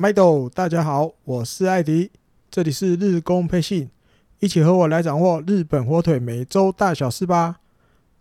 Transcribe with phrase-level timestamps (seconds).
[0.00, 2.12] 麦豆，大家好，我是艾迪，
[2.48, 3.90] 这里是日工配信，
[4.38, 7.56] 一起和我来掌握日本火腿每周大小事吧。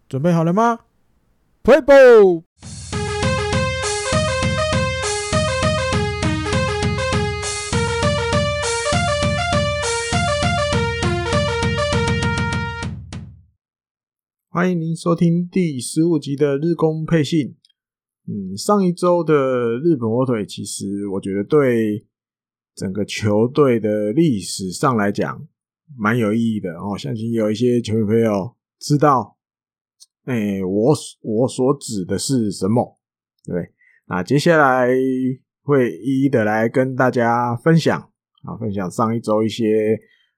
[0.10, 0.80] 准备好了吗
[1.64, 2.42] ？Play ball！
[14.50, 17.57] 欢迎您收听第十五集的日工配信。
[18.30, 22.06] 嗯，上一周的日本火腿，其实我觉得对
[22.76, 25.48] 整个球队的历史上来讲
[25.98, 26.98] 蛮有意义的哦。
[26.98, 29.38] 相信有一些球迷朋友知道，
[30.26, 33.00] 哎、我我所指的是什么？
[33.46, 33.72] 对，
[34.08, 34.90] 那接下来
[35.62, 37.98] 会一一的来跟大家分享
[38.44, 39.98] 啊，分享上一周一些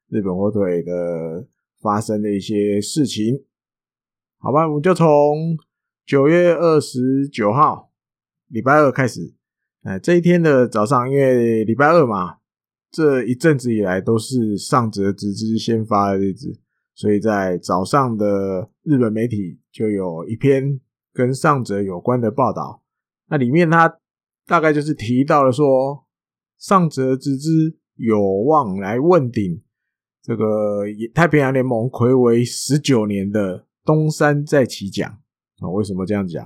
[0.09, 1.47] 日本火腿的
[1.81, 3.43] 发生的一些事情。
[4.37, 5.57] 好吧，我们就从。
[6.09, 7.91] 九月二十九号，
[8.47, 9.35] 礼拜二开始，
[9.83, 12.37] 哎，这一天的早上，因为礼拜二嘛，
[12.89, 16.59] 这一阵子以来都是上泽直之先发的日子，
[16.95, 20.81] 所以在早上的日本媒体就有一篇
[21.13, 22.81] 跟上泽有关的报道。
[23.27, 23.99] 那里面他
[24.47, 26.07] 大概就是提到了说，
[26.57, 29.61] 上泽直之有望来问鼎
[30.23, 35.19] 这个太平洋联盟睽违十九年的东山再起奖。
[35.61, 36.43] 啊，为什么这样讲？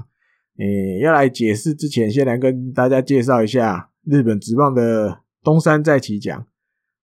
[0.57, 6.45] 诶，要来解释之前，先来跟大家介绍一下日本职棒的东山再起奖。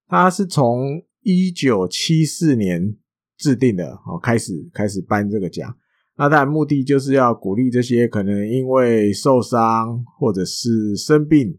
[0.07, 2.97] 它是从一九七四年
[3.37, 5.77] 制定的，哦，开始开始颁这个奖。
[6.17, 11.59] 那当然目的就是要鼓励这些可能因为受伤或者是生病，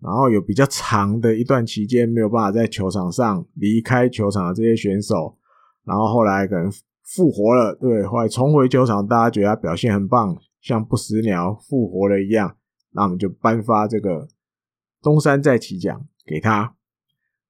[0.00, 5.36] 然后有比较长的一段期间没有办法在球场上离开球场的这些选手，
[5.84, 6.68] 然后后来可能。
[7.14, 12.56] 复活了，对，后来重回球场，大家觉得他表现很棒，像不死鸟复活了一样，
[12.92, 14.28] 那我们就颁发这个
[15.00, 16.74] 东山再起奖给他。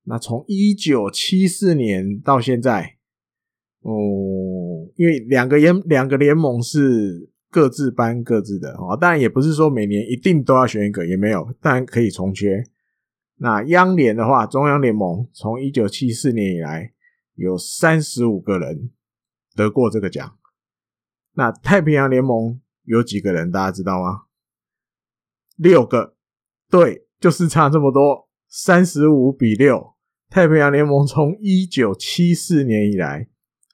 [0.05, 2.99] 那从一九七四年到现在，
[3.81, 12.63] 哦、嗯，因为两个联两个联盟是各自颁各自的哦，当然也不是说每年一定都要选一个，也没有，当然可以重缺。
[13.39, 16.93] 那央联的话，中央联盟从一九七四年以来
[17.35, 18.91] 有三十五个人。
[19.59, 20.39] 得过这个奖，
[21.35, 23.51] 那太平洋联盟有几个人？
[23.51, 24.27] 大家知道吗？
[25.57, 26.15] 六个，
[26.71, 29.97] 对，就是差这么多，三十五比六。
[30.31, 33.29] 太平洋联盟从一九七四年以来，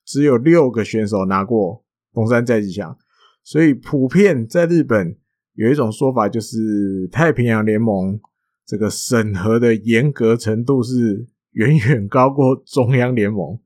[0.06, 1.84] 只有六个选手拿过
[2.14, 2.96] 东山再起奖，
[3.42, 5.18] 所以普遍在日本
[5.52, 8.18] 有一种说法，就是太平洋联盟
[8.64, 13.60] 这个审核的严格程度是远远高过中央联盟。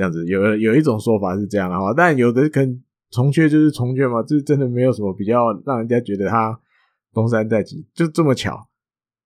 [0.00, 6.58] 这样子有有一种说法是这样的话，但有的可能重缺就是重缺嘛，这真的没有什么比较让人家觉得他
[7.12, 8.66] 东山再起，就这么巧，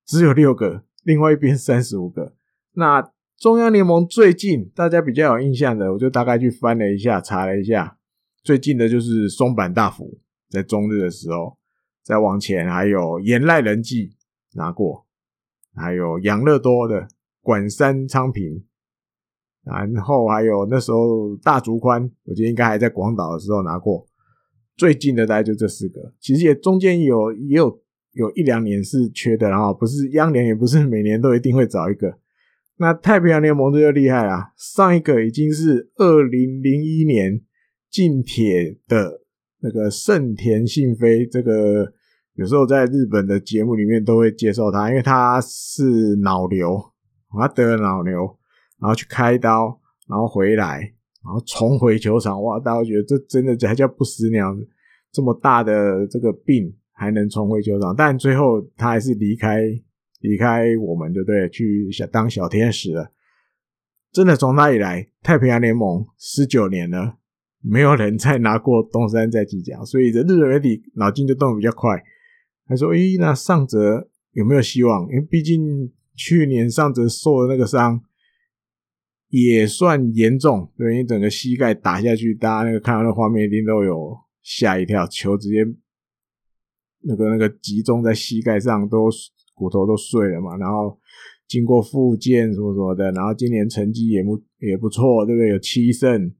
[0.04, 2.32] 只有六个，另外一边三十五个。
[2.72, 3.08] 那
[3.38, 7.96] 中央联盟最近大家比较有印象的，我就大概去翻了一下，查了一下，
[8.42, 10.18] 最近的就是松坂大辅
[10.50, 11.56] 在中日的时候，
[12.02, 14.16] 再往前还有岩濑仁纪
[14.54, 15.06] 拿过，
[15.76, 17.06] 还有养乐多的
[17.40, 18.64] 管山昌平。
[19.64, 24.06] 然后还有那时候大竹宽，我觉得应该还在广岛的时候拿过。
[24.76, 27.80] 最近的大概就这四个，其实也中间有也有
[28.12, 32.18] 有一两年是缺的，然后不是央联，也不是每年都一定会找一个。
[32.76, 37.40] 那太平洋联盟这就厉害啊，上一个已经是二零零一年
[37.88, 39.20] 近铁的
[39.60, 41.92] 那个盛田幸飞，这个
[42.34, 46.82] 有时候在日本的节目里面都会介绍他，因为他是脑瘤，
[47.30, 48.36] 他得了脑瘤。
[48.84, 50.80] 然后去开刀，然后回来，
[51.24, 52.42] 然后重回球场。
[52.42, 52.60] 哇！
[52.60, 54.54] 大家觉得这真的还叫不死鸟？
[55.10, 57.96] 这么大的这个病还能重回球场？
[57.96, 59.62] 但最后他还是离开，
[60.20, 61.48] 离开我们，对不对？
[61.48, 63.10] 去想当小天使了。
[64.12, 67.16] 真的从那以来，太平洋联盟十九年了，
[67.62, 69.82] 没有人再拿过东山再起奖。
[69.86, 72.04] 所以这日本媒体脑筋就动得比较快，
[72.66, 75.08] 他说：“诶，那上泽有没有希望？
[75.08, 77.98] 因为毕竟去年上泽受的那个伤。”
[79.34, 85.66] 也算严重，对，因为整个膝盖打下去，大家那个看到那画面一定都有吓一跳，球直接
[87.00, 89.08] 那个那个集中在膝盖上，都
[89.52, 90.56] 骨头都碎了嘛。
[90.56, 90.96] 然后
[91.48, 95.48] 经过复健什么什么的，然后今年成绩也不也不错，对不对？
[95.48, 96.32] 有七胜，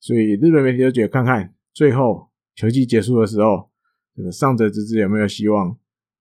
[0.00, 3.68] 所以日本媒体就觉得看看最后球季结束的时候，
[4.16, 5.76] 这个上泽直之有没有希望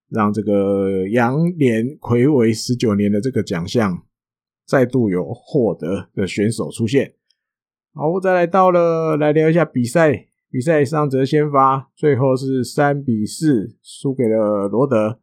[0.09, 4.05] 让这个央联睽违十九年的这个奖项。
[4.71, 7.13] 再度有获得的选手出现，
[7.93, 10.27] 好，我再来到了来聊一下比赛。
[10.49, 15.19] 比赛上泽先发，最后是三比四输给了罗德。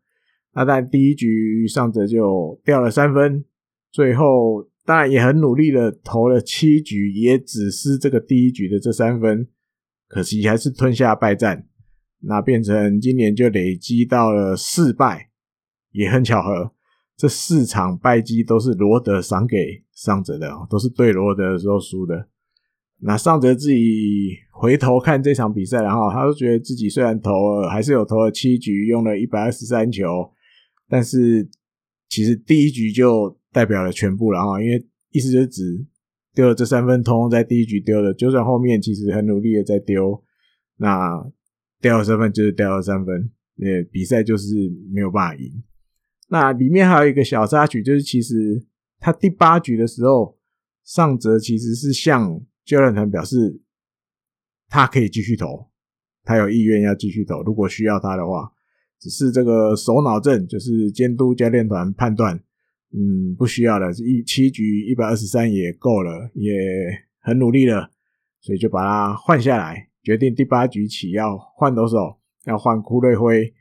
[0.52, 3.42] 那但第一局上泽就掉了三分，
[3.90, 9.48] 最后当然也很努力的投了七局，也只是这个第一局的这三分，
[10.08, 11.66] 可惜还是吞下败战，
[12.20, 15.30] 那变成今年就累积到了四败，
[15.92, 16.72] 也很巧合，
[17.19, 22.29] 这四场败绩都是罗德赏给上泽的，都是对罗德的时候输的。
[23.00, 30.32] 那上泽自己回头看这场比赛，然后他都觉得自己虽然投了，还是有投了七局，用了一百二十三球。
[30.88, 31.49] 但是
[32.09, 35.85] 其实第一局就代表了全部了哈，因为意思就是指
[36.35, 40.23] 丢了这三分，通在第一局丢了，就算后面其实很努力的在丢，
[40.76, 41.20] 那
[41.81, 43.31] 掉了三分就是掉了三分，
[43.61, 44.55] 呃，比赛就是
[44.93, 45.62] 没有办法赢。
[46.28, 48.64] 那里面还有一个小插曲，就是其实
[48.98, 50.38] 他第八局的时候，
[50.84, 53.60] 上泽其实是向教练团表示
[54.69, 55.69] 他可以继续投，
[56.25, 58.52] 他有意愿要继续投，如果需要他的话。
[59.00, 62.34] 只是这个首脑阵，就是监督教练团判断，
[62.92, 66.52] 嗯，不需要了，一七局一百二十三也够了，也
[67.20, 67.92] 很努力了，
[68.40, 73.54] 所以就把他换下来，决定第八局起要换投手，要换枯瑞辉。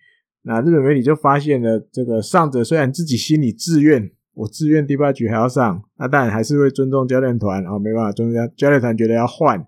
[0.47, 9.67] 那日本媒体就发现了，这个上者虽然自己心里自愿，我自愿第八局还要上，那当然还是会尊重教练团，然后没办法，尊重教练团觉得要换。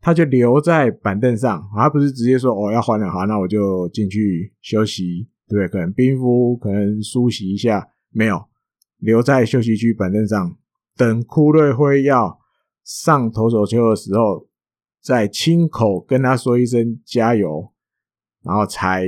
[0.00, 5.68] 他就留在板凳上，他不是直接说哦，要换了，好，那我就进去休息，对不对？
[5.68, 8.40] 可能冰敷，可能梳洗一下，没有
[8.98, 10.56] 留在休息区板凳上，
[10.96, 12.38] 等堀瑞辉要
[12.84, 14.46] 上投手球的时候，
[15.02, 17.72] 再亲口跟他说一声加油，
[18.44, 19.06] 然后才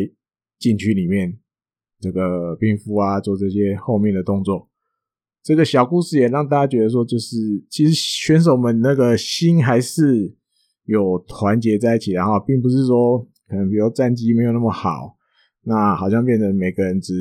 [0.58, 1.38] 进去里面
[2.00, 4.68] 这个冰敷啊，做这些后面的动作。
[5.42, 7.36] 这个小故事也让大家觉得说，就是
[7.70, 10.36] 其实选手们那个心还是。
[10.88, 15.18] 有团结在一起，然后并不是说可能比如战绩没有那么好，
[15.64, 17.12] 那好像变成每个人只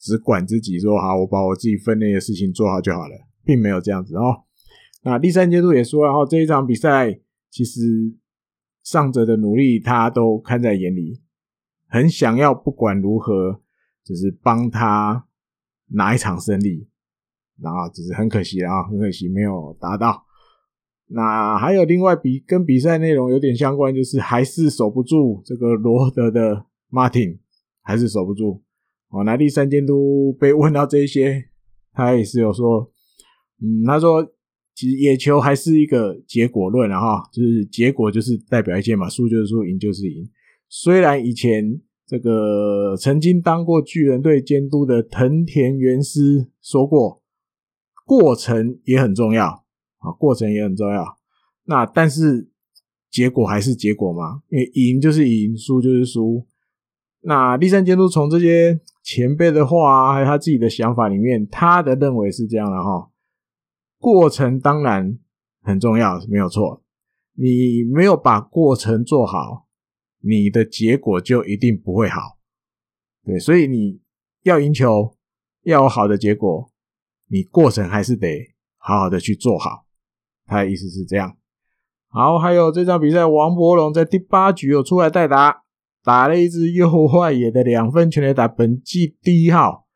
[0.00, 3.14] 只管自己说好，我把我自己分内的事情做好就好了，
[3.44, 4.42] 并没有这样子哦。
[5.04, 7.16] 那第三阶段也说，然后这一场比赛
[7.52, 7.80] 其实
[8.82, 11.20] 上者的努力他都看在眼里，
[11.92, 13.60] 很想要不管如何
[14.02, 15.26] 就是帮他
[15.88, 16.88] 拿一场胜利，
[17.60, 20.24] 然后只是很可惜啊，很可惜没有达到。
[21.08, 27.40] 那还有另外比跟比赛内容有点相关，就是还是守不住这个罗德的 Martin，
[27.82, 28.62] 还是守不住。
[29.10, 31.50] 哦，那第三监督被问到这些，
[31.92, 32.90] 他也是有说，
[33.60, 34.26] 嗯，他说
[34.74, 40.26] 其实野球还是一个结果论，然后就是结果就是代表一切嘛，输就是输，赢就是赢。
[40.74, 47.20] 虽然以前这个曾经当过巨人队监督的藤田元司说过，
[48.06, 49.66] 过程也很重要。
[49.98, 51.18] 啊，过程也很重要。
[51.64, 52.48] 那但是
[53.10, 56.46] 结果还是结果嘛，因为赢就是赢，输就是输。
[57.20, 63.10] 那立山监督从这些前辈的话啊，还有他自己的想法里面，他的认为是这样的哈。
[63.98, 65.18] 过程当然
[65.60, 66.82] 很重要，没有错。
[67.34, 69.66] 你没有把过程做好，
[70.22, 72.38] 你的结果就一定不会好。
[73.24, 74.00] 对，所以你
[74.42, 75.16] 要赢球，
[75.62, 76.70] 要有好的结果，
[77.28, 79.86] 你过程还是得好好的去做好。
[80.44, 81.36] 他的意思是这样，
[82.08, 85.62] 好，还有这场比赛，王柏融在第八局有出来代打，
[86.02, 89.86] 打了一支右外野的两分全垒打，本季第一号，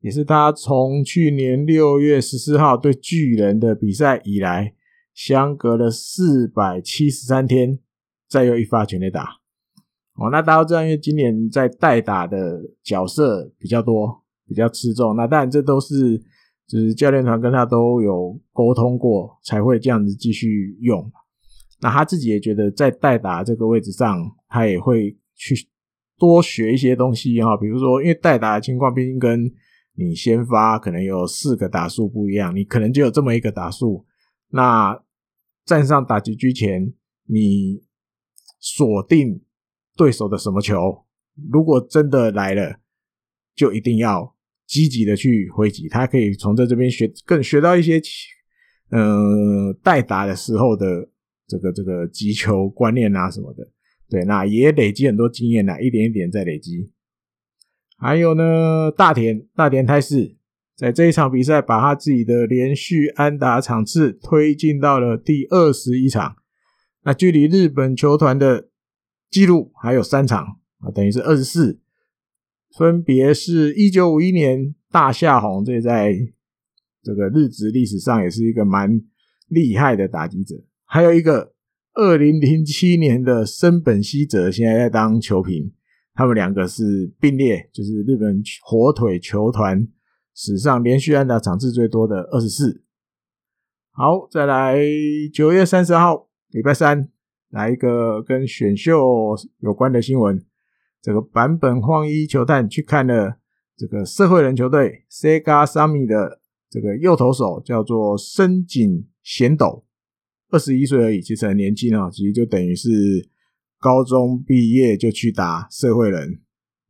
[0.00, 4.74] 也是他从去年六月十四号对巨人的比赛以来，
[5.12, 7.80] 相隔了四百七十三天，
[8.28, 9.40] 再有一发全垒打。
[10.18, 16.22] 哦，那大家都知道，因为今年在代打的角色比较多，比较吃重，那当然这都是。
[16.68, 21.08] 就是教练团跟他都有沟通过，才会这样子继续用。
[21.80, 25.54] 那他自己也觉得，在代打这个位置上，他也会去
[26.18, 27.56] 多学一些东西哈。
[27.56, 29.48] 比如说，因为代打的情况毕竟跟
[29.94, 34.04] 你先发可能有四个打数不一样，你可能就有这么一个打数。
[34.48, 35.00] 那
[35.64, 36.92] 站上打击区前，
[37.28, 37.80] 你
[38.58, 39.40] 锁定
[39.96, 41.04] 对手的什么球？
[41.50, 42.76] 如果真的来了，
[43.54, 44.34] 就一定要。
[44.68, 48.02] 积极的去回击，他可以从这这边学，更学到一些，
[48.90, 51.08] 呃，代打的时候的
[51.46, 53.64] 这个这个击球观念啊什么的，
[54.10, 56.92] 对，那也累积很多经验啊，一点一点在累积。
[57.96, 60.36] 还有呢，大田大田泰示
[60.74, 66.34] 在这一场比赛把他自己的连续安打场次推进到了第二十一场，
[67.04, 68.68] 那距离日本球团的
[69.30, 71.80] 记录还有三场啊，等于是二十四。
[72.76, 76.12] 分别是一九五一年大夏红，这在
[77.02, 79.00] 这个日职历史上也是一个蛮
[79.48, 80.54] 厉害的打击者。
[80.84, 81.54] 还有一个
[81.94, 85.72] 二零零七年的森本希哲，现在在当球评，
[86.12, 89.88] 他们两个是并列，就是日本火腿球团
[90.34, 92.82] 史上连续安打场次最多的二十四。
[93.92, 94.76] 好，再来
[95.32, 97.08] 九月三十号，礼拜三，
[97.50, 100.44] 来一个跟选秀有关的新闻。
[101.02, 103.38] 这个坂本晃一球探去看了
[103.76, 109.84] 这个社会人球队 Sega Sami 的这个右投手，叫做深井贤斗，
[110.50, 112.90] 二十一岁而已，其实很年轻啊，其实就等于是
[113.78, 116.40] 高中毕业就去打社会人。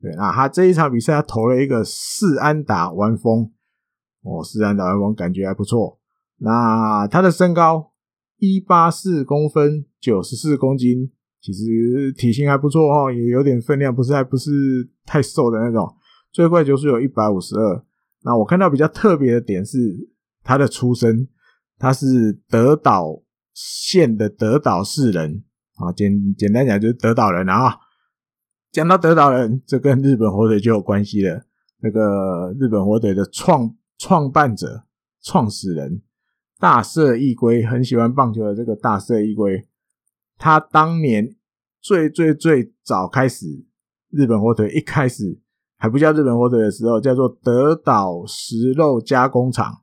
[0.01, 3.51] 对，那他这一场比赛他投了一个四安打完封，
[4.23, 5.99] 哦，四安打完封，感觉还不错。
[6.39, 7.93] 那他的身高
[8.39, 14.51] 一八四公分，九十四公斤，其实体型还不错哦，也有点分量，不是还不是
[15.05, 15.87] 太瘦的那种。
[16.33, 17.85] 最快球速有一百五十二。
[18.23, 19.79] 那我看到比较特别的点是
[20.43, 21.29] 他的出身，
[21.79, 23.23] 他是德岛
[23.55, 25.45] 县的德岛市人
[25.77, 27.79] 啊，简简单讲就是德岛人啊。
[28.73, 31.41] 讲到德岛人，这跟日本火腿就有关系了。
[31.81, 34.85] 那个日本火腿的创创办者、
[35.23, 36.03] 创始人。
[36.59, 39.67] 大社义规很喜欢棒球的这个大社义规，
[40.39, 41.37] 他当年
[41.83, 43.67] 最最最早开始
[44.11, 45.39] 日本火腿一开始
[45.77, 49.83] 还不叫日本火腿的时候，叫做德岛食肉加工厂，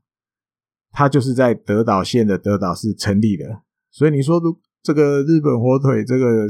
[0.92, 3.62] 他就是在德岛县的德岛市成立的。
[3.92, 4.42] 所以你说，
[4.82, 6.48] 这个日本火腿这个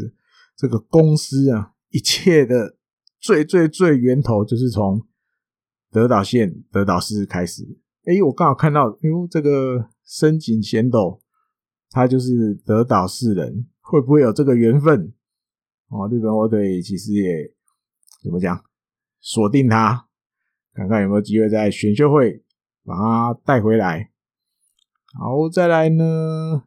[0.56, 2.78] 这个公司啊，一切的
[3.20, 5.06] 最最最源头就是从
[5.92, 7.64] 德岛县德岛市开始。
[8.06, 9.90] 哎，我刚好看到，哎呦，这个。
[10.06, 11.22] 深井贤斗，
[11.90, 15.14] 他就是德岛市人，会不会有这个缘分？
[15.88, 17.54] 哦，日本火腿其实也
[18.22, 18.64] 怎么讲，
[19.20, 20.08] 锁定他，
[20.74, 22.44] 看看有没有机会在选秀会
[22.84, 24.12] 把他带回来。
[25.14, 26.64] 好，再来呢，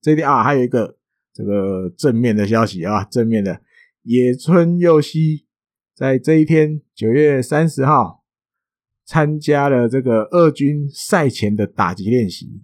[0.00, 0.98] 这边啊，还有一个
[1.32, 3.60] 这个正面的消息啊，正面的
[4.02, 5.46] 野村佑希
[5.94, 8.24] 在这一天九月三十号。
[9.06, 12.62] 参加了这个二军赛前的打击练习，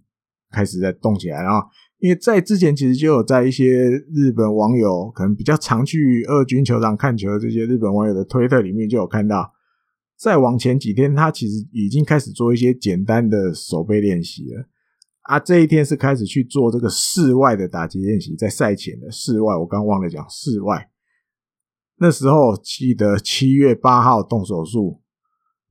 [0.50, 1.68] 开始在动起来了。
[1.98, 9.52] 因为在之前其实就有在一些日本网友可能比较常去二军球场看球的这些日本网友的推特里面就有看到，
[10.18, 14.66] 再往前几天他其实已经开始做一些简单的守备练习了。
[15.20, 20.90] 啊，这一天是开始去做这个室外的打击练习，在赛前的室外，我刚忘了讲室外。
[21.98, 25.01] 那时候记得七月八号动手术。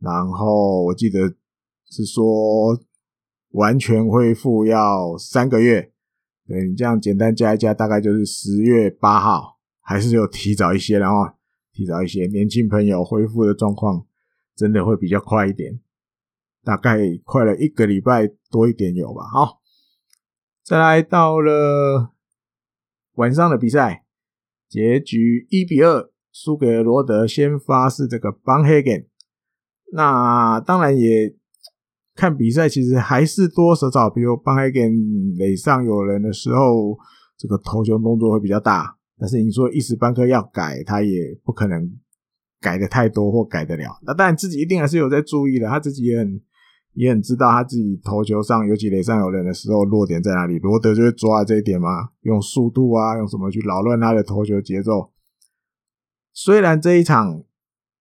[0.01, 1.29] 然后我记得
[1.91, 2.75] 是说
[3.51, 5.91] 完全恢复要三个月，
[6.48, 11.17] 对，你这样简单加一加，大概就是十月八号，还是有提早一些，然后
[11.72, 14.08] 提早一些，年轻朋友恢复的状况
[14.55, 15.79] 真的会比较快一点，
[16.63, 19.22] 大概快了一个礼拜多一点有吧。
[19.31, 19.62] 好，
[20.63, 22.13] 再来到了
[23.17, 24.05] 晚上的比赛，
[24.67, 29.11] 结局一比二输给罗德，先发是这个 Vanhagen。
[29.94, 31.36] 那当然也
[32.16, 36.98] 看比赛，其实还是多少少，比如邦海根垒上有人的时候，
[37.38, 38.96] 这个投球动作会比较大。
[39.20, 41.92] 但是你说一时半刻要改，他也不可能
[42.62, 44.00] 改的太多或改得了。
[44.04, 46.42] 那当然自己一定还是有在注意的，他自己也很
[46.94, 50.58] 也很知道他自己投球上，尤其垒上有人的时候弱点在哪里。
[50.60, 55.12] 罗德就会抓这一点嘛，用速度啊，用什么去扰乱他的投球节奏。
[56.32, 57.44] 虽然这一场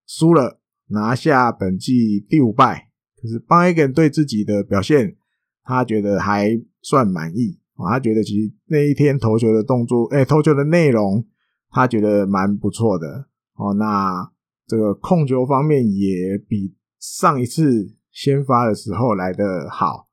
[0.07, 0.60] 输了。
[0.91, 2.89] 拿下本季第五败，
[3.21, 5.17] 可是邦艾根对自己的表现，
[5.63, 7.93] 他觉得还算满意啊。
[7.93, 11.25] 他觉得其实那一天投球的动作，哎，投球的内容，
[11.71, 13.73] 他觉得蛮不错的哦。
[13.75, 14.31] 那
[14.67, 20.09] 这个控球方面也比上一次先发的时候来的好。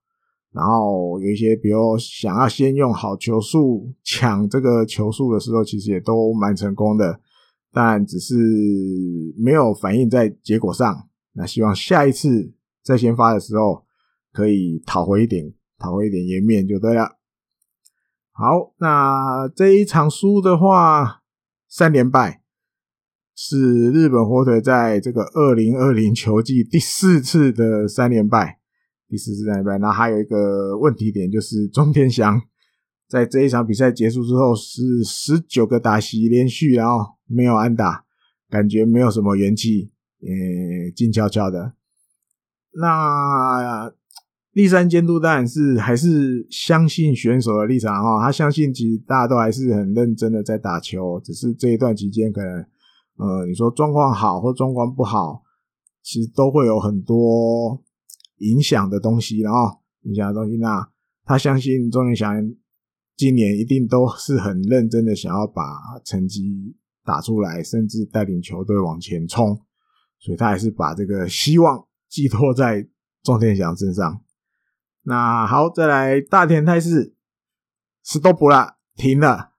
[0.54, 7.20] 然后有一些，比如想要先用好球数抢这个球数的时候，其实也都蛮成功的。
[7.72, 8.36] 但只是
[9.38, 11.08] 没有反映在结果上。
[11.34, 13.86] 那希望下一次再先发的时候，
[14.32, 17.18] 可以讨回一点，讨回一点颜面就对了。
[18.32, 21.22] 好，那这一场输的话，
[21.68, 22.42] 三连败，
[23.36, 28.60] 是日本火腿在这个二零二零球季第四次的三连败，
[29.08, 29.78] 第四次三连败。
[29.78, 32.42] 那还有一个问题点就是中田翔。
[33.08, 38.06] 在这一场比赛结束之后，是十九个打席连续，然后没有安打，
[38.50, 39.92] 感觉没有什么元气，
[40.22, 41.74] 呃，静悄悄的。
[42.74, 43.94] 那
[44.54, 52.66] 立山监督当然是还是相信选手的立场哈，他相信其实大家都还是很认真的在打球，只是这一段期间可能，
[53.18, 55.44] 呃，你说状况好或状况不好，
[56.02, 57.84] 其实都会有很多
[58.38, 60.58] 影响的东西，然后影响的东西。
[60.58, 60.90] 那
[61.26, 62.54] 他相信中田翔。
[63.20, 65.64] 今年一定都是很认真的，想要把
[66.06, 66.76] 成绩
[67.08, 69.62] 打出来，甚至带领球队往前冲，
[70.20, 72.86] 所以他还是把这个希望寄托在
[73.24, 74.22] 钟天祥身上。
[75.04, 77.16] 那好，再来大田泰示
[78.04, 79.54] ，stop 了，停了，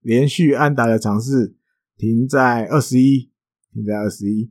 [0.00, 1.54] 连续安打的尝试
[1.96, 3.30] 停在二十一，
[3.72, 4.50] 停在二十一，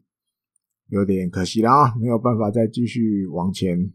[0.87, 3.91] 有点可惜了啊，没有办法再继续往前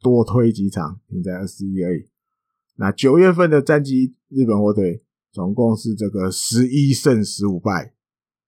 [0.00, 2.08] 多推几场，停在二十一而已。
[2.76, 7.92] 那九月份的战绩，日本火腿总共是这个十一胜十五败，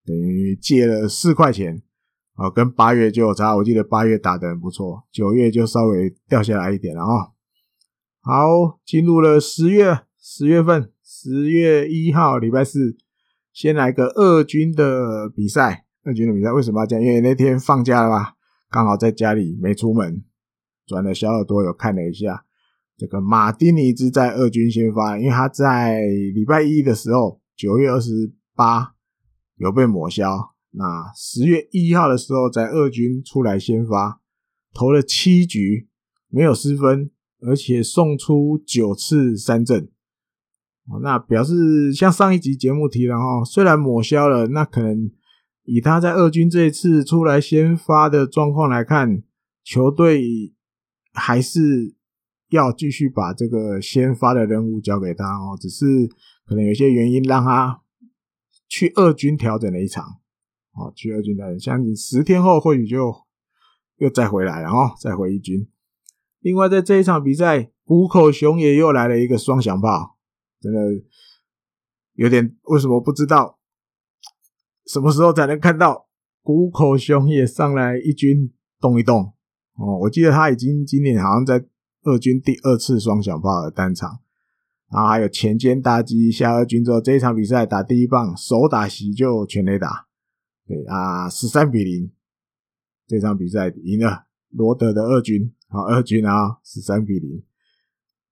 [0.05, 1.83] 等于借了四块钱。
[2.35, 7.33] 啊，跟八月就有差，我记得八月打得很不错，九月就稍微掉下来一点了啊。
[8.23, 12.97] 好，进入了十月，十月份，十月一号礼拜四，
[13.53, 15.85] 先来个二军的比赛。
[16.03, 16.99] 二军的比赛为什么要讲？
[16.99, 18.37] 因为那天放假了吧，
[18.71, 20.25] 刚好在家里没出门，
[20.87, 22.47] 转了小耳朵有看了一下，
[23.01, 26.03] 这个马丁尼兹在二军先发，因为他在
[26.35, 28.95] 礼拜一的时候，九月二十八
[29.57, 30.55] 有被抹消。
[30.73, 34.21] 那十月一号的时候，在二军出来先发，
[34.75, 35.89] 投了七局，
[36.29, 39.89] 没有失分，而且送出九次三振。
[41.03, 45.11] 那表示像上一集节目提了哈，虽然抹消了，那可能
[45.65, 49.23] 以他在二军这一次出来先发的状况来看，
[49.65, 50.53] 球队
[51.15, 51.95] 还是
[52.51, 55.57] 要继续把这个先发的任务交给他哦。
[55.61, 55.87] 只是
[56.45, 57.83] 可能有些原因让他
[58.69, 60.05] 去二军调整了一场。
[60.73, 63.13] 哦，去二军调整，相信十天后或许就
[63.97, 65.69] 又再回来了，哦再回一军。
[66.39, 70.17] 另外，在这一场比赛，谷口雄也又来了一个双响炮，
[70.61, 70.81] 真的
[72.15, 73.59] 有点为什么不知道
[74.87, 76.09] 什么时候才能看到
[76.41, 79.35] 谷口雄也上来一军动一动？
[79.75, 81.67] 哦，我记得他已经今年好像在
[82.03, 84.21] 二军第二次双响炮的单场，
[84.91, 90.07] 然后还有前肩大击下二军之后，这一场比赛打第一棒，手打席就全垒打。
[90.67, 92.11] 对啊，十三比零，
[93.07, 97.43] 这场比赛赢了罗德的二军，好，二军啊，十三比零。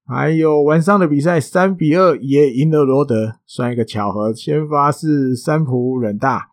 [0.06, 4.32] 还有晚上的比赛，三比二也赢了罗德，算一个巧合。
[4.32, 6.52] 先发是三浦忍大，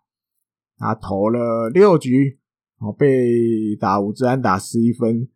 [0.77, 2.37] 他投了六局，
[2.79, 5.29] 哦，被打五支安打十一分，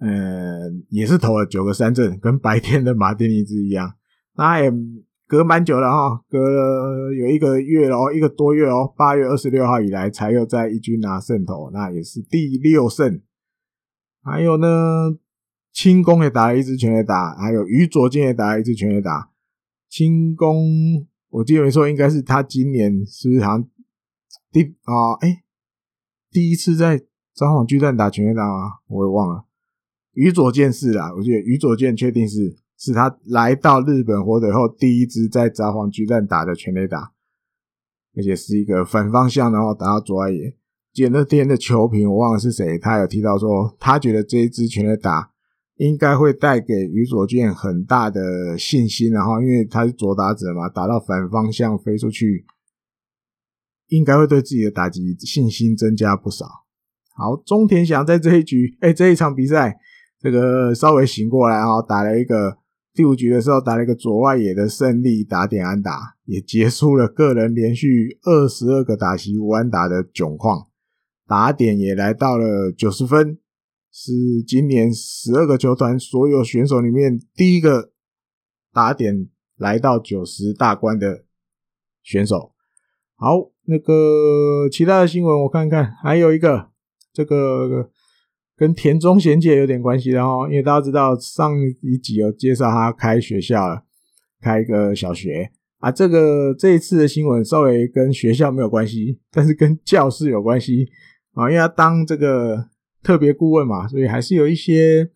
[0.00, 3.94] 嗯，也是投了九个三振，跟白天的马丁尼兹一样，
[4.36, 4.72] 那也。
[5.30, 13.20] 隔蛮久了哈，隔了有一个月哦，一个多月哦，八月二十六号以来才又在一军拿胜投，那也是第六胜。
[14.22, 15.18] 还有呢，
[15.70, 19.28] 清宫也打了一支全垒打，还有宇佐健也打了一支全垒打。
[19.90, 23.68] 清宫，我记得没错，应该是他今年是好像
[24.50, 25.12] 第啊？
[25.20, 25.42] 哎、
[26.30, 26.96] 第一次在
[27.34, 29.44] 札幌巨蛋打全垒打啊，我也忘了。
[30.18, 32.56] 宇佐健是啦，我记得宇佐健确定是。
[32.80, 37.10] 是他来到日本火腿后第一支在札幌巨蛋打的全垒打，
[38.16, 40.54] 而且是一个反方向，然后打到左外野。
[40.92, 45.32] 记得那天的球评我忘了是谁，他有提到说，他觉得这一支全垒打
[45.78, 52.46] 应该会带给宇佐健很大的信心，然后因为他是左打者嘛，打到反方向飞出去，
[53.88, 56.46] 应该会对自己的打击信心增加不少。
[57.16, 59.80] 好，中田翔在这一局，哎、这一场比赛，
[60.20, 62.58] 这个稍微醒过来，然后打了一个。
[62.94, 70.66] 第五局的时候打了一个左外野的胜利打点安打，也结束了个人连续二十二个打席无安打的窘况，
[71.24, 73.38] 打点也来到了九十分，
[73.92, 77.92] 是今年十二个球团所有选手里面第一个
[78.72, 81.24] 打点来到九十大关的
[82.02, 82.52] 选手。
[83.14, 86.70] 好，那个其他的新闻我看看，还有一个
[87.12, 87.92] 这个。
[88.58, 93.84] 跟田中贤介有点关系的哦，因为大家知道上一集有介绍他开学校了，
[94.40, 95.92] 开一个小学啊。
[95.92, 100.88] 这个这一次的新闻稍微跟学校没有关系，但是跟教室有关系
[101.34, 102.68] 啊，因为他当这个
[103.00, 105.08] 特别顾问嘛，所以还是有一些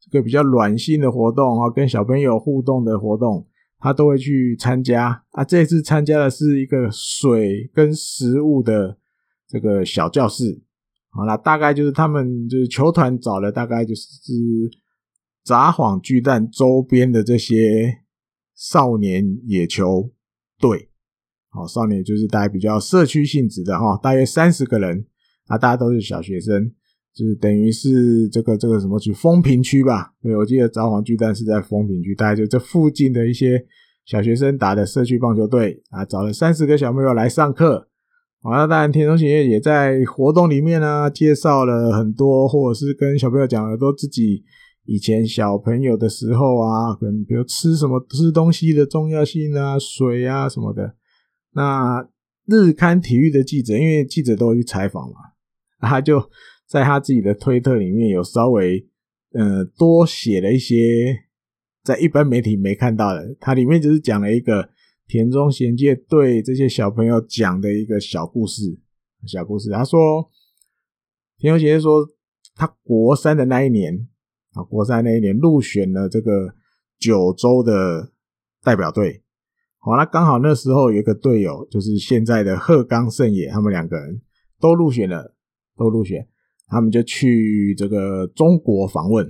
[0.00, 3.46] 这个比较暖心的活动啊，跟小朋友互动的活动，
[3.80, 5.44] 他都会去参加啊。
[5.44, 8.96] 这次参加的是一个水跟食物的
[9.46, 10.62] 这个小教室。
[11.18, 14.06] 好啦，大概就是他们就是球团找了大概就是
[15.42, 17.92] 札幌巨蛋周边的这些
[18.54, 20.12] 少年野球
[20.60, 20.90] 队，
[21.50, 25.04] 好，少年就是大概比较社区性质的哈，大约三十个人，
[25.48, 26.70] 啊，大家都是小学生，
[27.12, 30.12] 就是等于是这个这个什么区丰平区吧？
[30.22, 33.60] 对，我记得札幌巨蛋是在丰平区，大概就这附近的一些
[34.06, 37.87] 小学生打的社区棒球队啊，找了三十个小朋友来上课。
[38.48, 44.42] 好，那当然，田中贤介也在活动里面呢，介绍了很多，或者是跟小朋友讲了都自己
[44.86, 50.94] 以前小朋友的时候啊，可能比如吃什么吃东西的重要性啊，水啊什么的。
[51.52, 52.08] 那
[52.46, 55.16] 日刊体育的记者，因为记者都会去采访嘛，
[55.80, 56.18] 他就
[56.66, 58.82] 在他自己的推特里面有稍微
[59.34, 60.74] 呃多写了一些
[61.84, 64.70] 在一般媒体没看到的，他里面就是讲了一个
[65.08, 68.78] 田中贤介对这些小朋友讲的一个小故事。
[69.26, 70.30] 小故事，他说
[71.38, 72.06] 田中贤介说
[72.54, 74.06] 他国三的那一年
[74.52, 76.54] 啊，国三那一年入选了这个
[76.98, 78.12] 九州的
[78.62, 79.22] 代表队。
[79.78, 84.20] 好，那刚好那时候有一个队友，就是现在的鹤冈胜也，他们两个人
[84.60, 85.34] 都入选了，
[85.76, 86.28] 都入选，
[86.66, 89.26] 他们就去这个中国访问，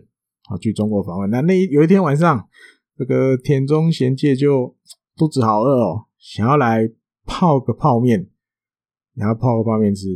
[0.49, 1.31] 啊，去中国访问。
[1.31, 2.49] 那那有一天晚上，
[2.97, 4.75] 这个田中贤介就
[5.19, 6.89] 肚子好饿哦，想要来
[7.27, 8.31] 泡个泡面，
[9.15, 10.07] 然后泡个泡面吃，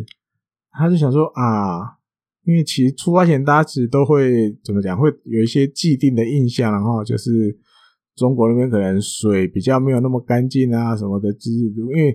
[0.71, 1.99] 他就想说啊，
[2.45, 7.59] 因为其实出发前大家其实都会怎么讲，会有一些既定的印象，然后就是。
[8.15, 12.15] 中国那边可能水比较没有那么干净啊，什么的，就是因为，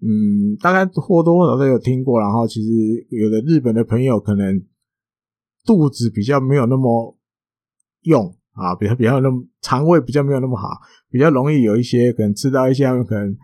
[0.00, 2.18] 嗯，大概或多或少都有听过。
[2.18, 4.58] 然后其实有的日本的朋友可能
[5.66, 7.14] 肚子比较没有那么
[8.04, 10.68] 用啊，比较比较那么肠胃比较没有那么好，
[11.10, 13.36] 比较容易有一些可能吃到一些可能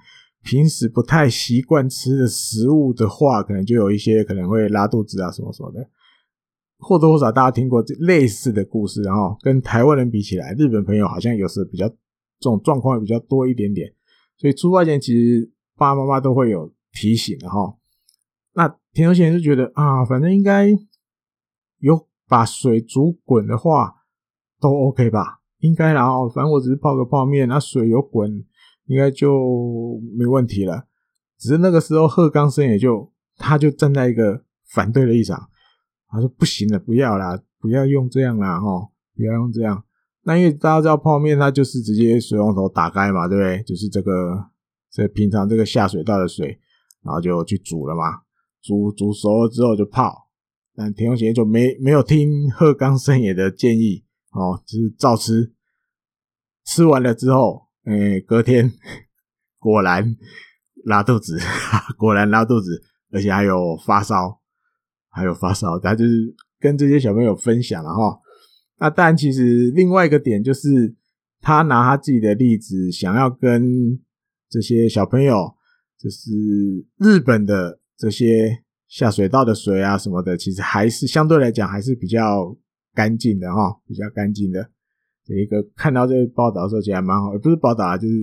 [0.43, 5.89] 平时不太习惯吃的食物的话，可能就有一些可能会拉肚子啊，什么什么的。
[6.79, 11.97] 或多或少大家听过类似的故事，然后跟台湾人比起来，日本朋友好像有时比较这
[12.41, 13.91] 种状况比较多一点点，
[14.37, 17.75] 所以出发前其实爸爸妈妈都会有提醒的哈。
[18.53, 20.69] 那田中贤就觉得啊，反正应该
[21.79, 23.95] 有把水煮滚的话
[24.65, 28.43] 都 OK 吧，应该然后反正我只是泡个泡面，那水有滚，
[28.87, 30.87] 应该就没问题了。
[31.39, 35.49] 只是那个时候鹤冈胜也就他就站在一个反对的立场。
[36.09, 39.85] 他说不行了，不要啦，不要用这样啦，齁，不要用这样。
[40.23, 43.63] 那因为大家知道泡面，它就是直接水龙头打开嘛，对不对？
[43.65, 44.47] 就是这个，
[44.91, 46.59] 这平常这个下水道的水，
[47.03, 48.23] 然后就去煮了嘛，
[48.63, 50.29] 煮煮熟了之后就泡。
[50.77, 55.53] 但田中贤就没没有听鹤冈胜也的建议，哦，就是照吃。
[56.67, 58.73] 吃完了之后，诶，隔天
[59.59, 60.17] 果然
[60.85, 61.39] 拉肚子，
[61.99, 64.41] 果然拉肚子，而且还有发烧。
[65.17, 68.19] 还有发烧，他就是跟这些小朋友分享了哈。
[68.81, 70.93] 那当然，其实另外一个点就是，
[71.41, 73.63] 他拿他自己的例子，想要跟
[74.51, 75.55] 这些小朋友，
[75.97, 76.33] 就是
[76.99, 82.53] 日本的这些下水道的水啊什么的，其实还是相对来讲还是比较
[82.95, 84.71] 干净的哈，比较干净的。
[85.25, 88.15] 这一个看到这个报道的时候，其实还蛮好，也不是报道，就是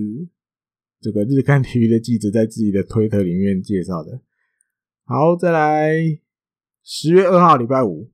[1.00, 4.20] 这个日刊体育的记者在自己的推特里面介绍的。
[5.04, 6.18] 好，再来。
[6.84, 8.10] 十月二号，礼拜五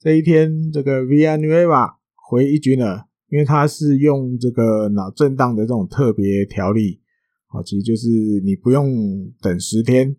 [0.00, 7.00] 这一天，这个 v i a n u e v a 回一军了，因为他是用这个脑震荡的这种特别条例，
[7.46, 8.08] 啊，其实就是
[8.44, 10.16] 你不用等十天，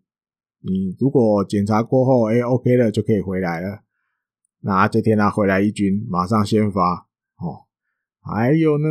[0.61, 3.82] 你如果检查过后，哎，OK 了，就可以回来了。
[4.63, 7.69] 那这天他回来一军，马上先发，哦，
[8.21, 8.87] 还有呢，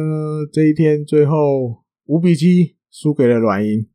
[0.52, 3.88] 这一天最后五比七输给了软银，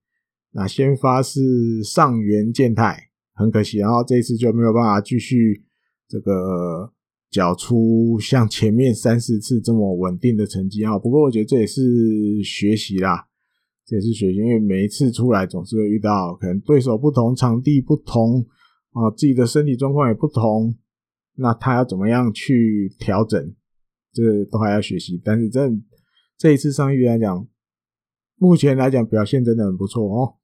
[0.52, 3.06] 那先发是上原健太。
[3.40, 5.64] 很可惜，然后这一次就没有办法继续
[6.08, 6.92] 这个
[7.30, 10.98] 缴出像前面三四次这么稳定的成绩啊。
[10.98, 13.28] 不过我觉得这也是学习啦，
[13.86, 18.44] 这也是学习，因为每一次出来总是会遇到可能对手不同、场地不同
[18.94, 20.74] 啊，自己的身体状况也不同，
[21.38, 23.56] 那他要怎么样去调整，
[24.14, 25.22] 这都还要学习。
[25.24, 25.70] 但是这
[26.38, 27.48] 这一次上玉来讲，
[28.36, 30.36] 目前来讲表现真的很不错哦。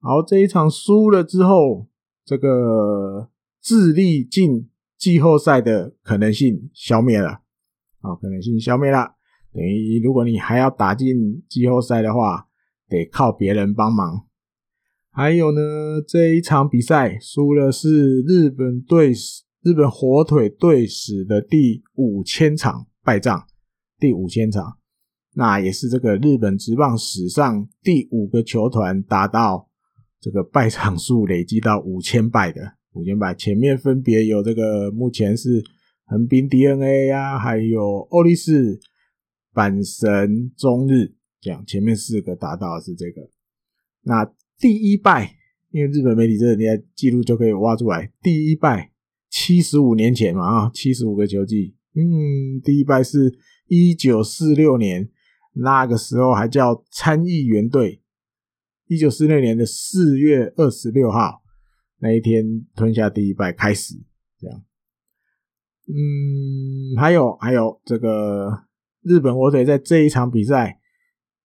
[0.00, 1.88] 好，这一场输了之后。
[2.24, 7.40] 这个智利进季后赛的可能性消灭了，
[8.00, 9.16] 啊，可能性消灭了，
[9.52, 12.46] 等于如果你还要打进季后赛的话，
[12.88, 14.28] 得靠别人帮忙。
[15.10, 19.12] 还有呢，这一场比赛输了是日本队，
[19.62, 23.46] 日本火腿队史的第五千场败仗，
[23.98, 24.78] 第五千场，
[25.34, 29.68] 那也是这个日本职棒史上第五个球团达到。
[30.20, 32.60] 这个败场数累积到五千败的
[32.92, 35.60] 五千败，前面分别有这个目前是
[36.04, 38.78] 横滨 DNA 呀，还有欧力士、
[39.52, 43.20] 阪神、中日这样，前面四个达到是这个。
[44.02, 44.24] 那
[44.60, 45.34] 第一败，
[45.72, 48.91] 因为日本媒体这个你看记录就可以挖出来，第一败
[49.32, 53.34] 七十五年前嘛啊，七十五个球季，嗯，第一败是
[53.66, 55.08] 一九四六年，
[55.54, 58.02] 那个时候还叫参议员队。
[58.88, 61.42] 一九四六年的四月二十六号
[62.00, 63.94] 那一天吞下第一败开始，
[64.38, 64.62] 这样，
[65.88, 68.66] 嗯，还有还有这个
[69.00, 70.78] 日本火腿在这一场比赛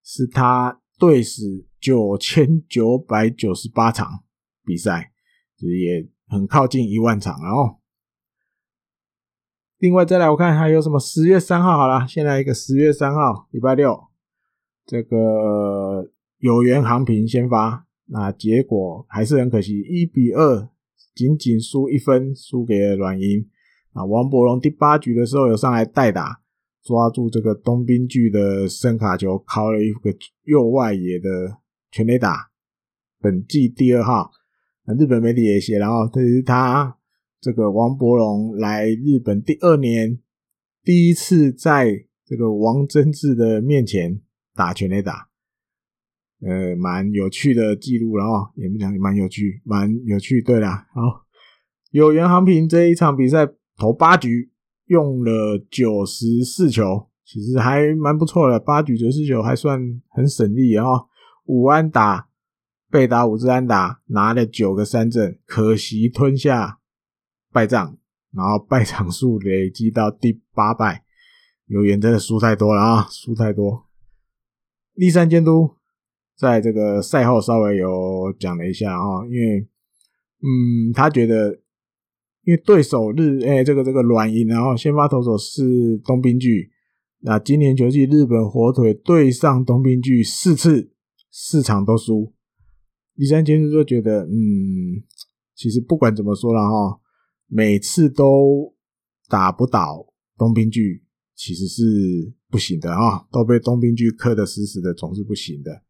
[0.04, 4.26] 是他队史九千九百九十八场
[4.65, 5.13] 比赛，
[5.58, 7.77] 就是也很靠近一万场了哦。
[9.79, 10.99] 另外再来，我看还有什么？
[10.99, 14.07] 十月三号好了，先来一个十月三号，礼拜六，
[14.85, 20.67] 这个有缘航平先发，那结果还是很可惜，一比二，
[21.13, 23.47] 仅仅输一分，输给了软银。
[23.93, 26.41] 啊，王柏融第八局的时候有上来代打，
[26.83, 30.11] 抓住这个东滨巨的伸卡球，敲了一个
[30.45, 31.59] 右外野的
[31.91, 32.49] 全垒打，
[33.19, 34.31] 本季第二号。
[34.95, 36.97] 日本媒体也写了哦，这是他。
[37.39, 40.17] 这个王柏融来日本第二年，
[40.84, 44.19] 第一次在这个王贞治的面前
[44.56, 45.30] 打全垒打，
[46.41, 50.41] 呃，蛮有趣的记录，然后也讲蛮有趣，蛮有趣。
[50.41, 51.26] 对啦，好，
[51.91, 53.47] 有袁航平这一场比赛
[53.78, 54.52] 投八局
[54.88, 60.86] 用了九十四球，其实还蛮不错的，八局九十四球还算很省力啊。
[61.45, 62.26] 五安打
[62.89, 66.80] 被打五支安打，拿了九个三振，可惜吞下。
[67.50, 67.97] 败仗，
[68.34, 71.04] 然后败场数累积到第八败，
[71.65, 73.88] 有缘真的输太多了啊，输太多。
[74.93, 75.76] 立山监督
[76.38, 79.67] 在这个赛后稍微有讲了一下啊，因为
[80.43, 81.60] 嗯，他觉得
[82.43, 86.69] 因为对手日哎、这个这个软银，然后先发投手是东滨巨，
[87.21, 90.91] 那今年球季日本火腿对上东滨巨四次
[91.32, 92.34] 四场都输，
[93.17, 95.03] 栗山监督就觉得嗯，
[95.53, 96.99] 其实不管怎么说了哈。
[97.49, 98.75] 每次都
[99.30, 100.06] 打不倒
[100.38, 101.01] 东滨巨，
[101.34, 101.82] 其实是
[102.49, 103.25] 不行的啊！
[103.32, 105.82] 都被东滨巨克得死死的，总是不行的。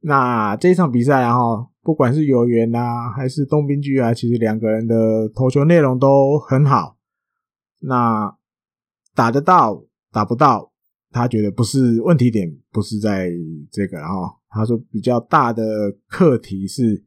[0.00, 1.34] 那这场比赛啊，
[1.80, 6.98] 不管是有缘啊，还是东滨巨啊，其实两个人的投球内容都很好。
[7.80, 8.36] 那
[9.14, 10.74] 打得到，打不到，
[11.10, 13.30] 他觉得不是问题点，不是在
[13.70, 14.10] 这个啊。
[14.52, 15.62] 他说比较大的
[16.06, 17.04] 课题是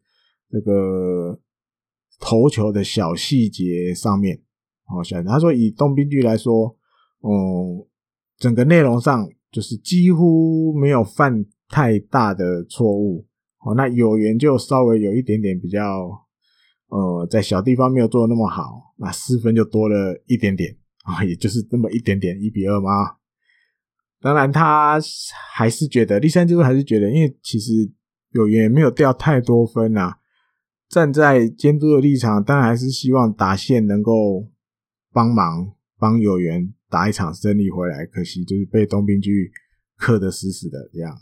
[0.49, 1.39] 这个。
[2.17, 4.41] 投球的小细节上面，
[4.85, 6.73] 好，小他说以东宾句来说，
[7.19, 7.85] 嗯，
[8.37, 13.27] 整个内容上就是几乎没有犯太大的错误。
[13.59, 16.09] 哦，那有缘就稍微有一点点比较，
[16.87, 23.17] 呃，在小地方没有做的那么好，那失分就多了一点点啊， 也就是这么一点点，一比二嘛。
[24.25, 24.99] 当然，他
[25.53, 27.71] 还是觉得，第三就是还是觉得，因为其实
[28.31, 30.17] 有缘没有掉太多分啊。
[30.89, 34.49] 站在监督的立场，当然还是希望达线能够
[35.13, 38.03] 帮忙帮有缘打一场胜利回来。
[38.07, 39.51] 可惜就是被东滨巨
[39.95, 41.15] 克得死死的这样。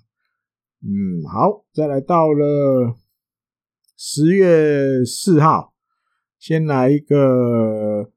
[0.82, 2.96] 嗯，好，再来到了
[3.98, 5.74] 十月四号，
[6.40, 8.10] 先来一个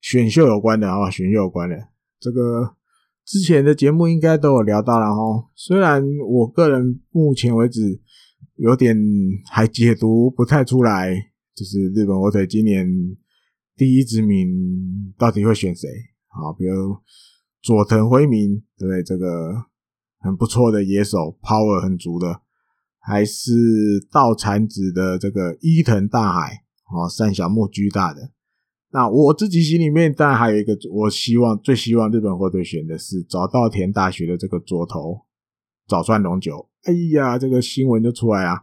[0.00, 1.76] 选秀有关的啊，选秀有关的
[2.18, 2.74] 这个
[3.30, 5.48] 之前的节目应该都有聊到了哈。
[5.54, 8.00] 虽然我个人目前为止。
[8.56, 8.94] 有点
[9.50, 11.14] 还解读不太出来，
[11.54, 12.86] 就是日本火腿今年
[13.74, 14.50] 第一指名
[15.16, 15.88] 到底会选谁？
[16.28, 16.94] 啊，比如
[17.62, 19.02] 佐藤辉明，对不对？
[19.02, 19.54] 这个
[20.18, 22.42] 很不错的野手，power 很足的，
[22.98, 23.50] 还是
[24.12, 28.20] 稻产子的这个伊藤大海，哦，山小木居大的。
[28.92, 35.20] 那我自己心里面当然还有一个，我希望最希望日本火腿选的是早稻田大学的这个左投
[35.86, 36.68] 早川龙九。
[36.84, 38.62] 哎呀，这个新闻就出来啊，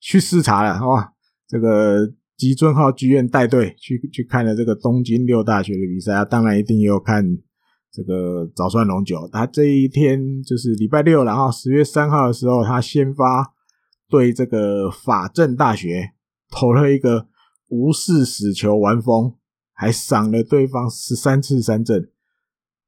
[0.00, 1.12] 去视察了，好吧？
[1.48, 7.24] 这个吉尊浩剧院带队去去看了这个东京六大学的比赛啊，当然一定也有看
[7.90, 9.26] 这个早川龙九。
[9.32, 13.54] 他这一天就是礼拜六，然后十月三号的时候，他先发
[14.10, 16.10] 对这个法政大学
[16.50, 17.28] 投了一个
[17.68, 19.34] 无视死球玩疯，
[19.72, 22.10] 还赏了对方十三次三振，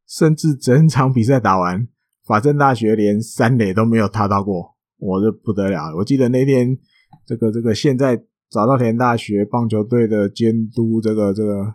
[0.06, 1.88] 甚至整场比赛打完。
[2.24, 5.96] 法政大学连三垒都没有踏到过，我这不得了！
[5.96, 6.78] 我记得那天，
[7.24, 11.74] 这个这个现在早稻田大学棒球队的监督，这个这个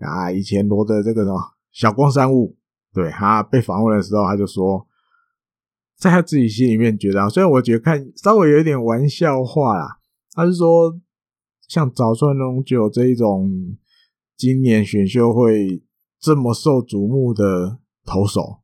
[0.00, 2.56] 啊，以前罗的这个什么小光山雾，
[2.92, 4.84] 对，他被访问的时候，他就说，
[5.96, 10.00] 在他自己心里面觉得，虽然我觉得看稍微有一点玩笑话啦，
[10.32, 10.92] 他是说，
[11.68, 13.76] 像早川龙九这一种
[14.36, 15.82] 今年选秀会
[16.20, 18.62] 这么受瞩目的投手。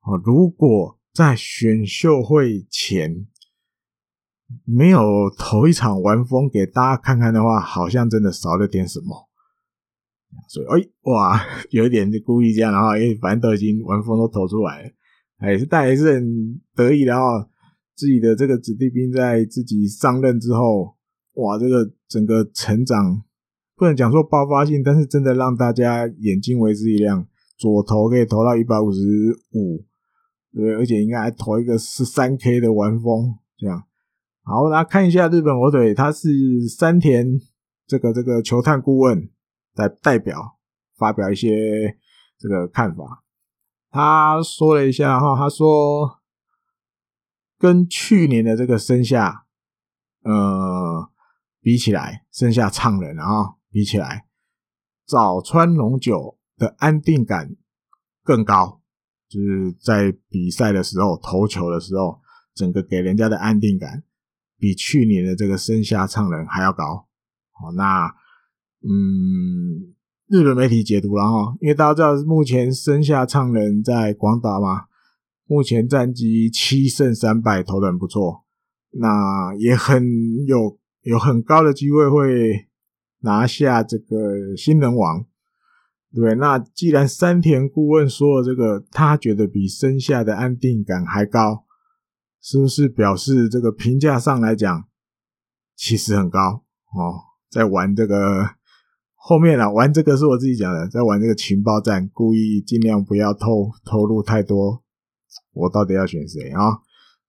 [0.00, 3.26] 啊，如果在选秀会前
[4.64, 5.00] 没有
[5.38, 9.28] 投一场完封给大家看看的话，好像真的少了点什么。
[10.48, 14.90] 所以，哎，哇， 有一点就故意这样，然后，哎，反正都已经完封都投出来了，
[15.38, 17.24] 还是但还是很得意，然后
[17.94, 20.96] 自己的这个子弟兵在自己上任之后，
[21.34, 23.22] 哇，这个整个成长
[23.76, 29.00] 不能讲说爆发性，但是真的让大家眼睛为之一亮，左投可以投到一百五十
[29.52, 29.84] 五。
[30.52, 33.82] 对，而且应该还投一个十三 K 的完封，这样。
[34.44, 37.40] 好，那看一下日本火腿，他是山田
[37.88, 39.28] 这个这个球探顾问
[39.74, 40.58] 来代表
[40.96, 41.98] 发表一些
[42.38, 43.24] 这个看法。
[43.90, 46.20] 他说了一下哈，他说
[47.58, 49.46] 跟去年的这个生下，
[50.22, 51.10] 呃，
[51.64, 54.26] 比起来，剩下畅人啊，比起来，
[55.06, 57.56] 早川龙九的安定感
[58.22, 58.82] 更高，
[59.30, 62.20] 就是在比赛的时候投球的时候，
[62.54, 64.04] 整个给人家的安定感。
[64.58, 67.08] 比去年的这个生下畅人还要高，
[67.52, 68.06] 好，那
[68.82, 69.94] 嗯，
[70.28, 74.84] 日本媒体解读了哈，因为大家知道目前生下畅人在广岛嘛，
[75.46, 78.44] 目前战绩七胜三败，投的很不错，
[78.90, 80.04] 那也很
[80.46, 82.66] 有有很高的机会会
[83.20, 85.24] 拿下这个新人王，
[86.12, 91.64] 对，那既然山田顾问说了这个，他觉得比生下的安定感还高。
[92.46, 94.84] 是不是表示这个评价上来讲，
[95.74, 96.62] 其实很高
[96.92, 97.16] 哦？
[97.50, 98.44] 在玩这个
[99.14, 104.84] 后面啊，玩这个是我自己讲的，在玩这个情报战，故意尽量不要透透露太多，
[105.54, 106.60] 我到底要选谁啊？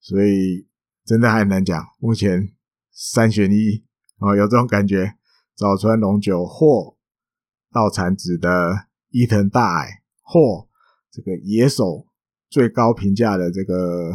[0.02, 0.68] 所以
[1.06, 1.82] 真的还很难讲。
[2.02, 2.50] 目前
[2.96, 3.86] 三选一
[4.18, 5.16] 哦，有这种感觉。
[5.56, 6.98] 早川龙九或
[7.72, 10.68] 稻产子的伊藤大矮，或
[11.12, 12.08] 这个野手
[12.50, 14.12] 最高评价的这个。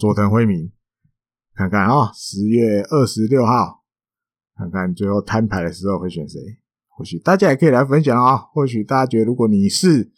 [0.00, 0.70] 佐藤辉明，
[1.56, 3.82] 看看啊，十月二十六号，
[4.54, 6.38] 看看最后摊牌的时候会选谁？
[6.86, 8.36] 或许大家也可以来分享啊。
[8.36, 10.12] 或许大家觉得，如果你是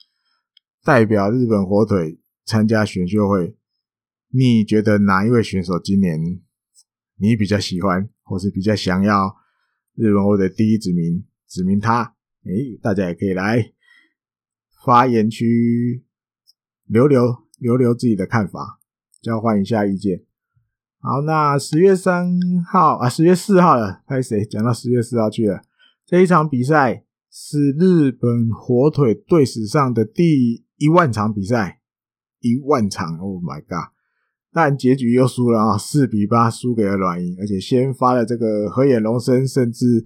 [0.85, 3.57] 代表日本火腿参加选秀会，
[4.29, 6.21] 你觉得哪一位选手今年
[7.21, 9.37] 你比较喜欢，或是比较想要
[9.95, 12.17] 日本火腿第一指名指名他？
[12.45, 12.51] 哎，
[12.83, 13.73] 大家也可以来
[14.85, 16.03] 发言区
[16.87, 18.81] 留留留留自己的看法。
[19.21, 20.25] 交换一下意见。
[20.99, 25.61] 好，那十月三号啊，十月四号了，开始讲到十月四号去了。
[26.07, 31.83] 这一场比赛是日本火腿队史上的第一万场比赛，
[32.41, 33.93] 一万场，Oh my god！
[34.53, 40.05] 但结局又输了啊，四比八输给了软银，而且先发了这个河野龙生，甚至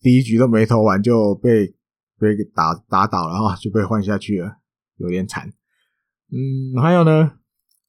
[0.00, 1.74] 第一局都没投完就被
[2.18, 4.56] 被打打倒了啊，就被换下去了，
[4.96, 5.52] 有点惨。
[6.32, 7.32] 嗯，还有呢？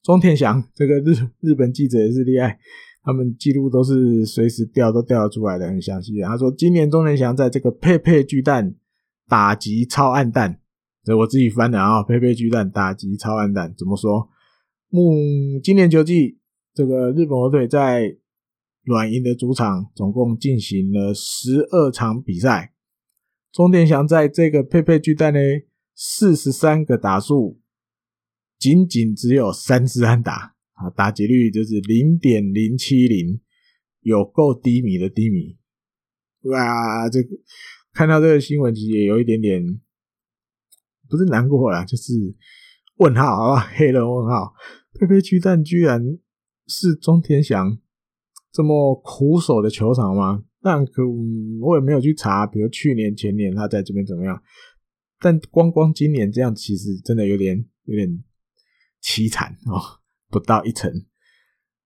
[0.02, 2.58] 中田翔这个日日本记者也是厉害，
[3.02, 6.20] 他们记录都是随时调都调得出来的，很详细。
[6.20, 8.74] 他说，今年中田翔在这个佩佩巨蛋
[9.26, 10.60] 打击超暗淡，
[11.02, 12.02] 这我自己翻的啊。
[12.02, 14.28] 佩佩巨蛋打击超暗淡怎么说？
[14.94, 16.38] 目今年球季，
[16.72, 18.16] 这个日本火腿在
[18.84, 22.72] 软银的主场总共进行了十二场比赛，
[23.50, 25.40] 中田翔在这个佩佩巨蛋呢，
[25.96, 27.60] 四十三个打数。
[28.56, 33.40] 仅仅只有三支安打啊，打击率就是零点零七零，
[33.98, 35.58] 有够低迷的低迷。
[36.42, 37.30] 哇，这个
[37.92, 39.60] 看到这个新闻，其实也有一点点
[41.08, 42.12] 不是难过啦，就是
[42.98, 44.54] 问号，好吧，黑人问号。
[44.98, 46.18] 佩佩巨蛋居然
[46.66, 47.78] 是中天祥
[48.52, 50.44] 这么苦手的球场吗？
[50.62, 51.02] 但可
[51.60, 54.42] 我也没有去查，比如去年、前年他在这边怎么样。
[55.20, 58.22] 但光光今年这样，其实真的有点有点。
[59.06, 60.00] 凄惨哦，
[60.32, 60.90] 不到一成。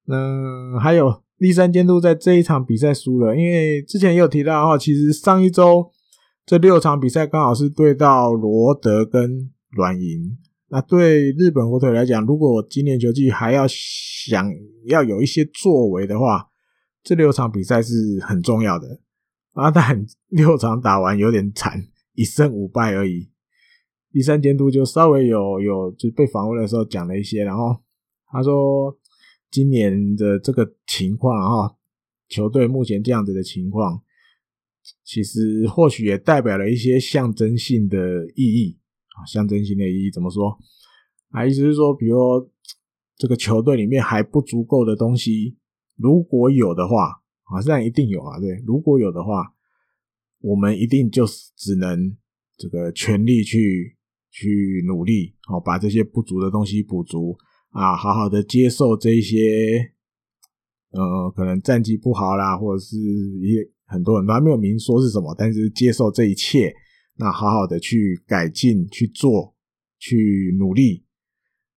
[0.07, 5.91] 嗯，还有立山监督在这一场比赛输了，因为之前也有提到的话，其实上一周
[6.47, 10.39] 这六场比赛刚好是对到罗德跟软银。
[10.71, 14.53] 那对日本火腿来讲，如果今年球季还要想
[14.87, 16.49] 要有一些作为的话，
[17.03, 19.01] 这六场比赛是很重要的。
[19.53, 23.31] 啊，但六场打完有点惨，一胜五败而已。
[24.13, 27.77] 第三监督就稍微有有就被访问的时候讲了一些，然后
[28.31, 28.97] 他说
[29.51, 31.77] 今年的这个情况哈，
[32.29, 34.03] 球队目前这样子的情况，
[35.03, 38.79] 其实或许也代表了一些象征性的意义
[39.19, 40.57] 啊，象征性的意义怎么说？
[41.31, 42.17] 啊，意思是说，比如
[43.17, 45.57] 这个球队里面还不足够的东西，
[45.97, 47.11] 如果有的话
[47.45, 49.53] 啊，这样一定有啊，对，如果有的话，
[50.41, 52.17] 我们一定就只能
[52.57, 53.97] 这个全力去。
[54.31, 57.37] 去努力，好把这些不足的东西补足
[57.71, 59.95] 啊，好好的接受这些，
[60.91, 66.73] 呃，可能战绩不好啦，或者是一些很多人都还没有明说是什么，但是接受这一切，
[67.19, 69.55] 那好好的去改进、去做、
[69.99, 71.05] 去努力。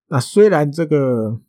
[0.07, 1.41] 那虽然这个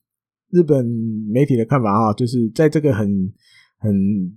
[0.51, 0.86] 日本
[1.30, 3.32] 媒体的看法啊，就是在这个很
[3.78, 4.36] 很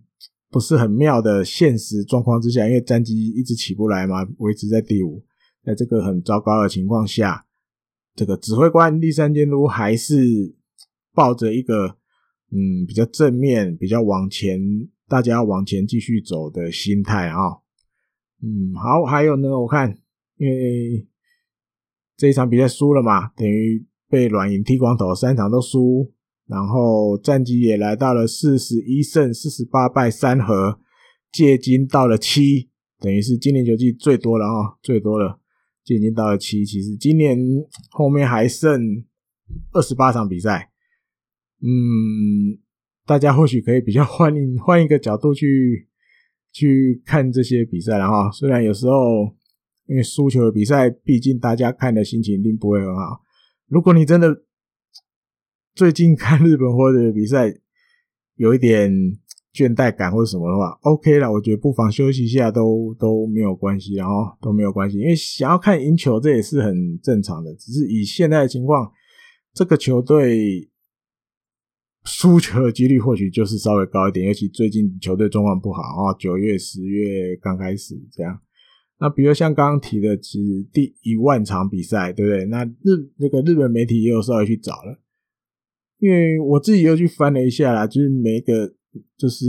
[0.49, 5.24] 不是很妙的现实状况之下，因为战绩一直起不来嘛，维持在第五。
[5.64, 7.45] 在这个很糟糕的情况下，
[8.14, 10.56] 这个指挥官第三监督还是
[11.14, 11.97] 抱着一个
[12.51, 14.60] 嗯比较正面、比较往前，
[15.08, 17.64] 大家往前继续走的心态啊。
[18.46, 19.98] 嗯，好，还有呢，我看
[20.38, 21.08] 因为
[22.16, 26.14] 这一场比赛输了嘛，等于被软银剃光头，三场都输，
[26.46, 30.80] 然后战绩也来到了四十一胜四十八败三和，
[31.32, 32.70] 借金到了七，
[33.00, 35.41] 等于是今年球季最多了啊，最多了。
[35.84, 37.38] 借金到了七，其实今年
[37.89, 39.04] 后面还剩
[39.72, 40.72] 二十八场比赛，
[41.62, 42.60] 嗯，
[43.06, 44.32] 大家或许可以比较 换
[44.64, 45.88] 换一个角度去
[46.56, 48.32] 去看这些比赛了哈。
[48.32, 49.36] 虽然有时候
[49.88, 53.22] 因为输球的比赛，毕竟大家看的心情一定不会很好。
[53.68, 54.43] 如果你真的
[55.74, 57.53] 最近看日本或者比赛，
[58.36, 59.20] 有一点。
[59.56, 67.56] 倦怠感或者什么的话，OK 了，我觉得不妨休息一下都都没有关系，然后都没有关系，因为想要看赢球这也是很正常的。
[67.56, 68.91] 只是以现在的情况，
[69.53, 70.70] 这个球队
[72.06, 78.39] 输球的几率或许就是稍微高一点，尤其最近球队状况不好啊，九月、十月刚开始这样。
[78.99, 82.45] 那比如像刚刚提的，其实第一万场比赛，对不对？
[82.45, 85.01] 那日那个日本媒体也有稍微去找了，
[85.99, 88.74] 因为我自己又去翻了一下啦，就是每个。
[89.18, 89.45] 就是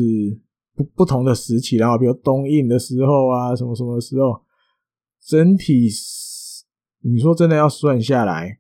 [0.75, 4.43] 不不同的时期，然后比如东映的时候啊，什么什么时候，
[5.25, 5.89] 整体
[7.03, 8.59] 你说真的要算下来，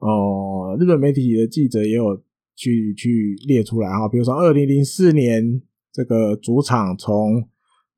[0.00, 2.22] 哦，日本媒体的记者也有
[2.58, 7.48] 去去列出来哈，比如说二零零四年这个主场从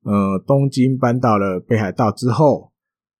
[0.03, 2.71] 呃东京搬到了北海道之后，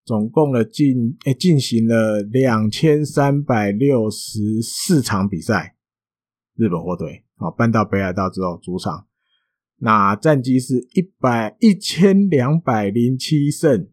[0.05, 5.75] 总共的进诶进行了两千三百六十四场比赛，
[6.55, 7.23] 日本火腿。
[7.37, 9.07] 好，搬到北海道之后，主场
[9.77, 13.89] 那战绩是一百一千两百零七胜，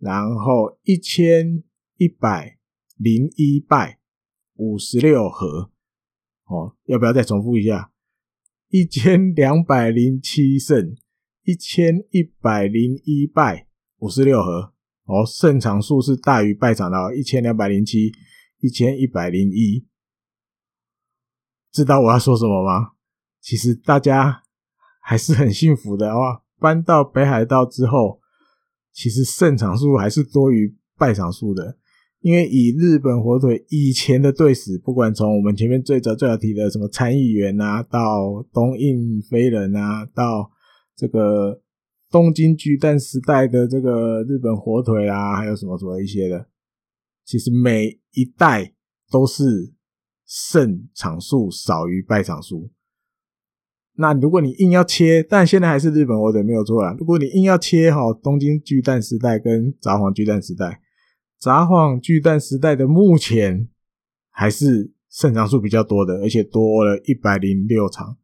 [0.00, 1.62] 然后一千
[1.98, 2.56] 一百
[2.96, 3.98] 零一败，
[4.54, 5.70] 五十六和。
[6.46, 7.92] 哦，要不要再重复一下？
[8.68, 10.96] 一千两百零七胜，
[11.44, 13.68] 一千一百零一败，
[13.98, 14.72] 五十六和。
[15.04, 18.12] 哦，胜场数是大于败场的，一千两百零七，
[18.58, 19.86] 一千一百零一。
[21.70, 22.92] 知道我要说什么吗？
[23.40, 24.42] 其实大家
[25.00, 26.42] 还是很幸福的哦。
[26.58, 28.20] 搬到北海道之后，
[28.92, 31.78] 其实胜场数还是多于败场数的。
[32.26, 40.50] 因为以日本火腿以前的队史，不管从我们前面最早最早提的什么参议员啊，到东印飞人啊，到
[40.96, 41.62] 这个
[42.10, 46.48] 东京巨蛋时代的这个日本火腿啦、啊，还有什么什么一些的，
[47.24, 48.74] 其实每一代
[49.08, 49.76] 都是。
[50.28, 52.68] 胜场数少于败场数，
[53.94, 56.96] 那如果你硬要切，但现在还是日本火腿没有错啦。
[56.98, 60.80] 如果你硬要切哈，东京巨蛋时代跟札幌巨蛋时代，
[61.38, 63.68] 札幌巨蛋时代的目前
[64.30, 68.16] 还是胜场数比较多的，而且多了一百零六场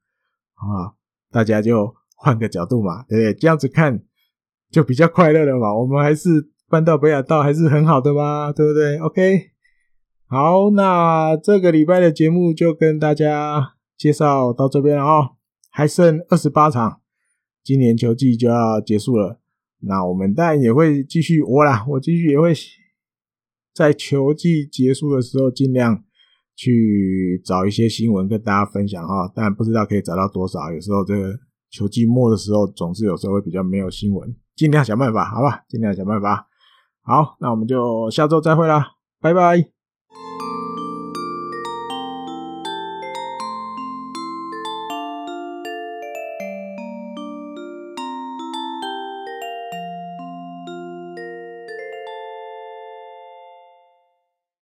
[0.54, 0.94] 啊！
[1.30, 3.34] 大家就换个角度嘛，对不对？
[3.34, 4.02] 这样子看
[4.70, 5.74] 就比较快乐了嘛。
[5.74, 9.50] 我们还是搬到北海道还是很好的嘛，对不对？OK。
[10.26, 15.36] 好，那这个礼拜的节目就跟大家介绍到这边了哦，
[15.70, 17.00] 还剩二十八场，
[17.62, 19.40] 今年球季就要结束了。
[19.80, 22.54] 那我们当然也会继续，我啦，我继续也会
[23.75, 26.05] 在球季结束的时候尽量
[26.55, 29.31] 去找一些新闻跟大家分享哈。
[29.35, 31.39] 但不知道可以找到多少，有时候这个
[31.70, 36.49] 球季末的时候，总是有时候会比较没有新闻，尽量想办法，好吧，尽量想办法。
[37.01, 39.72] 好，那我们就下周再会啦，拜拜。